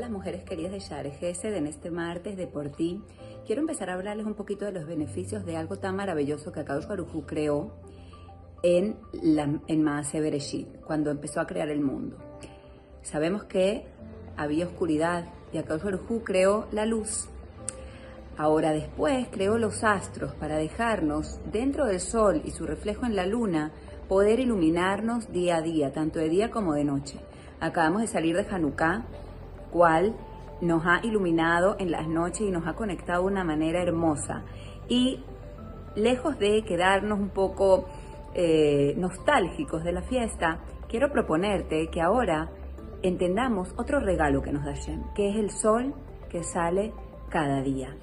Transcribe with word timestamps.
las 0.00 0.10
mujeres 0.10 0.42
queridas 0.44 0.72
de 0.72 0.80
Share 0.80 1.10
Gesed 1.10 1.54
en 1.54 1.66
este 1.66 1.90
martes 1.90 2.36
de 2.36 2.46
por 2.46 2.70
ti, 2.70 3.02
quiero 3.46 3.60
empezar 3.60 3.90
a 3.90 3.94
hablarles 3.94 4.26
un 4.26 4.34
poquito 4.34 4.64
de 4.64 4.72
los 4.72 4.86
beneficios 4.86 5.44
de 5.44 5.56
algo 5.56 5.78
tan 5.78 5.94
maravilloso 5.94 6.52
que 6.52 6.60
Akadosh 6.60 6.86
Baruj 6.86 7.26
creó 7.26 7.74
en, 8.62 8.96
en 9.68 9.82
Maase 9.82 10.20
Bereshit, 10.20 10.80
cuando 10.80 11.10
empezó 11.10 11.40
a 11.40 11.46
crear 11.46 11.68
el 11.68 11.80
mundo. 11.80 12.16
Sabemos 13.02 13.44
que 13.44 13.86
había 14.36 14.66
oscuridad 14.66 15.26
y 15.52 15.58
Akadosh 15.58 15.84
Baruj 15.84 16.24
creó 16.24 16.66
la 16.72 16.86
luz. 16.86 17.28
Ahora 18.38 18.72
después 18.72 19.28
creó 19.30 19.58
los 19.58 19.84
astros 19.84 20.32
para 20.34 20.56
dejarnos 20.56 21.40
dentro 21.52 21.84
del 21.84 22.00
sol 22.00 22.40
y 22.44 22.52
su 22.52 22.66
reflejo 22.66 23.04
en 23.04 23.16
la 23.16 23.26
luna 23.26 23.72
poder 24.08 24.40
iluminarnos 24.40 25.30
día 25.30 25.56
a 25.56 25.62
día, 25.62 25.92
tanto 25.92 26.18
de 26.18 26.30
día 26.30 26.50
como 26.50 26.72
de 26.72 26.84
noche. 26.84 27.20
Acabamos 27.60 28.00
de 28.00 28.08
salir 28.08 28.34
de 28.34 28.46
Hanukkah, 28.50 29.04
cual 29.70 30.16
nos 30.60 30.84
ha 30.84 31.00
iluminado 31.02 31.76
en 31.78 31.90
las 31.90 32.06
noches 32.06 32.42
y 32.42 32.50
nos 32.50 32.66
ha 32.66 32.74
conectado 32.74 33.22
de 33.22 33.28
una 33.28 33.44
manera 33.44 33.82
hermosa. 33.82 34.44
Y 34.88 35.24
lejos 35.94 36.38
de 36.38 36.62
quedarnos 36.62 37.18
un 37.18 37.30
poco 37.30 37.86
eh, 38.34 38.94
nostálgicos 38.96 39.82
de 39.84 39.92
la 39.92 40.02
fiesta, 40.02 40.60
quiero 40.88 41.10
proponerte 41.10 41.88
que 41.88 42.00
ahora 42.00 42.50
entendamos 43.02 43.74
otro 43.76 44.00
regalo 44.00 44.42
que 44.42 44.52
nos 44.52 44.64
da 44.64 44.74
Shem, 44.74 45.02
que 45.14 45.30
es 45.30 45.36
el 45.36 45.50
sol 45.50 45.94
que 46.28 46.42
sale 46.42 46.92
cada 47.28 47.62
día. 47.62 47.96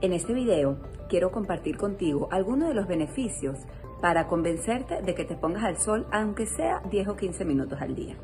En 0.00 0.12
este 0.12 0.32
video 0.32 0.78
quiero 1.08 1.30
compartir 1.30 1.76
contigo 1.76 2.28
algunos 2.30 2.68
de 2.68 2.74
los 2.74 2.86
beneficios 2.86 3.58
para 4.00 4.26
convencerte 4.26 5.02
de 5.02 5.14
que 5.14 5.24
te 5.24 5.36
pongas 5.36 5.64
al 5.64 5.78
sol, 5.78 6.06
aunque 6.12 6.46
sea 6.46 6.82
10 6.90 7.08
o 7.08 7.16
15 7.16 7.44
minutos 7.44 7.80
al 7.80 7.94
día. 7.94 8.16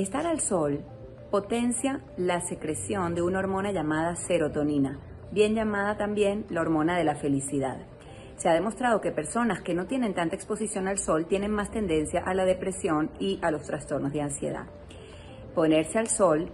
Estar 0.00 0.26
al 0.26 0.40
sol 0.40 0.82
potencia 1.30 2.00
la 2.16 2.40
secreción 2.40 3.14
de 3.14 3.20
una 3.20 3.38
hormona 3.38 3.70
llamada 3.70 4.16
serotonina, 4.16 4.98
bien 5.30 5.54
llamada 5.54 5.98
también 5.98 6.46
la 6.48 6.62
hormona 6.62 6.96
de 6.96 7.04
la 7.04 7.16
felicidad. 7.16 7.86
Se 8.36 8.48
ha 8.48 8.54
demostrado 8.54 9.02
que 9.02 9.12
personas 9.12 9.60
que 9.60 9.74
no 9.74 9.84
tienen 9.84 10.14
tanta 10.14 10.36
exposición 10.36 10.88
al 10.88 10.96
sol 10.96 11.26
tienen 11.26 11.50
más 11.50 11.70
tendencia 11.70 12.22
a 12.24 12.32
la 12.32 12.46
depresión 12.46 13.10
y 13.18 13.40
a 13.42 13.50
los 13.50 13.64
trastornos 13.64 14.10
de 14.14 14.22
ansiedad. 14.22 14.68
Ponerse 15.54 15.98
al 15.98 16.06
sol 16.06 16.50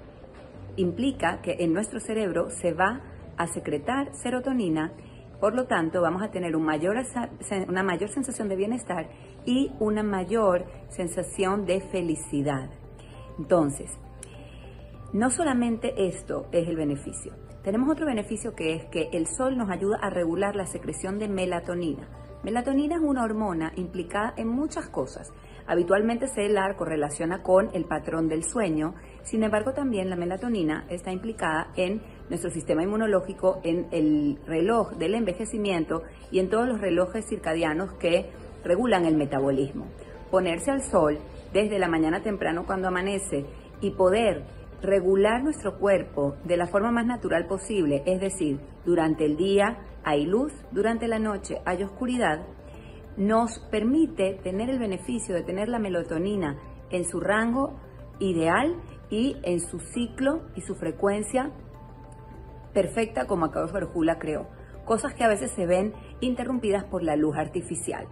implica 0.74 1.40
que 1.40 1.58
en 1.60 1.72
nuestro 1.72 2.00
cerebro 2.00 2.50
se 2.50 2.72
va 2.72 3.00
a 3.36 3.46
secretar 3.46 4.12
serotonina 4.12 4.92
por 5.38 5.54
lo 5.54 5.66
tanto, 5.66 6.00
vamos 6.00 6.22
a 6.22 6.30
tener 6.30 6.56
una 6.56 7.82
mayor 7.82 8.08
sensación 8.08 8.48
de 8.48 8.56
bienestar 8.56 9.08
y 9.44 9.70
una 9.78 10.02
mayor 10.02 10.64
sensación 10.88 11.66
de 11.66 11.80
felicidad. 11.82 12.70
Entonces, 13.38 13.90
no 15.12 15.30
solamente 15.30 16.08
esto 16.08 16.46
es 16.52 16.68
el 16.68 16.76
beneficio. 16.76 17.32
Tenemos 17.62 17.90
otro 17.90 18.06
beneficio 18.06 18.54
que 18.54 18.74
es 18.74 18.84
que 18.86 19.08
el 19.12 19.26
sol 19.26 19.56
nos 19.56 19.70
ayuda 19.70 19.98
a 20.00 20.10
regular 20.10 20.54
la 20.54 20.66
secreción 20.66 21.18
de 21.18 21.28
melatonina. 21.28 22.08
Melatonina 22.42 22.96
es 22.96 23.02
una 23.02 23.24
hormona 23.24 23.72
implicada 23.74 24.34
en 24.36 24.48
muchas 24.48 24.88
cosas. 24.88 25.32
Habitualmente 25.66 26.28
se 26.28 26.48
la 26.48 26.76
correlaciona 26.76 27.42
con 27.42 27.70
el 27.74 27.84
patrón 27.84 28.28
del 28.28 28.44
sueño, 28.44 28.94
sin 29.24 29.42
embargo 29.42 29.72
también 29.72 30.10
la 30.10 30.14
melatonina 30.14 30.86
está 30.88 31.10
implicada 31.10 31.72
en 31.74 32.02
nuestro 32.28 32.50
sistema 32.50 32.84
inmunológico, 32.84 33.60
en 33.64 33.88
el 33.90 34.38
reloj 34.46 34.92
del 34.92 35.14
envejecimiento 35.16 36.04
y 36.30 36.38
en 36.38 36.48
todos 36.50 36.68
los 36.68 36.80
relojes 36.80 37.26
circadianos 37.26 37.94
que 37.94 38.30
regulan 38.62 39.06
el 39.06 39.16
metabolismo. 39.16 39.86
Ponerse 40.30 40.70
al 40.70 40.82
sol 40.82 41.18
desde 41.62 41.78
la 41.78 41.88
mañana 41.88 42.20
temprano 42.20 42.64
cuando 42.66 42.88
amanece 42.88 43.46
y 43.80 43.92
poder 43.92 44.44
regular 44.82 45.42
nuestro 45.42 45.78
cuerpo 45.78 46.36
de 46.44 46.58
la 46.58 46.66
forma 46.66 46.92
más 46.92 47.06
natural 47.06 47.46
posible, 47.46 48.02
es 48.04 48.20
decir, 48.20 48.60
durante 48.84 49.24
el 49.24 49.38
día 49.38 49.78
hay 50.04 50.26
luz, 50.26 50.52
durante 50.70 51.08
la 51.08 51.18
noche 51.18 51.62
hay 51.64 51.82
oscuridad, 51.82 52.46
nos 53.16 53.58
permite 53.70 54.34
tener 54.42 54.68
el 54.68 54.78
beneficio 54.78 55.34
de 55.34 55.44
tener 55.44 55.70
la 55.70 55.78
melatonina 55.78 56.58
en 56.90 57.06
su 57.06 57.20
rango 57.20 57.80
ideal 58.18 58.76
y 59.08 59.38
en 59.42 59.60
su 59.60 59.78
ciclo 59.78 60.42
y 60.56 60.60
su 60.60 60.74
frecuencia 60.74 61.52
perfecta 62.74 63.26
como 63.26 63.46
Akadosh 63.46 63.72
Barjula 63.72 64.18
creó, 64.18 64.46
cosas 64.84 65.14
que 65.14 65.24
a 65.24 65.28
veces 65.28 65.52
se 65.52 65.64
ven 65.64 65.94
interrumpidas 66.20 66.84
por 66.84 67.02
la 67.02 67.16
luz 67.16 67.34
artificial. 67.38 68.06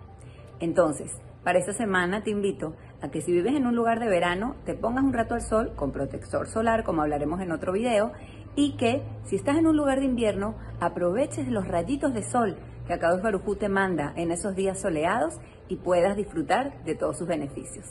Entonces, 0.60 1.10
para 1.44 1.58
esta 1.58 1.74
semana 1.74 2.22
te 2.24 2.30
invito 2.30 2.74
a 3.02 3.10
que 3.10 3.20
si 3.20 3.30
vives 3.30 3.54
en 3.54 3.66
un 3.66 3.76
lugar 3.76 4.00
de 4.00 4.08
verano, 4.08 4.56
te 4.64 4.74
pongas 4.74 5.04
un 5.04 5.12
rato 5.12 5.34
al 5.34 5.42
sol 5.42 5.72
con 5.76 5.92
protector 5.92 6.48
solar, 6.48 6.84
como 6.84 7.02
hablaremos 7.02 7.40
en 7.42 7.52
otro 7.52 7.72
video, 7.72 8.12
y 8.56 8.76
que 8.76 9.02
si 9.24 9.36
estás 9.36 9.58
en 9.58 9.66
un 9.66 9.76
lugar 9.76 10.00
de 10.00 10.06
invierno, 10.06 10.54
aproveches 10.80 11.48
los 11.48 11.68
rayitos 11.68 12.14
de 12.14 12.22
sol 12.22 12.56
que 12.86 12.94
Akadosh 12.94 13.22
Barujú 13.22 13.56
te 13.56 13.68
manda 13.68 14.12
en 14.16 14.30
esos 14.30 14.56
días 14.56 14.80
soleados 14.80 15.34
y 15.68 15.76
puedas 15.76 16.16
disfrutar 16.16 16.82
de 16.84 16.94
todos 16.94 17.18
sus 17.18 17.28
beneficios. 17.28 17.86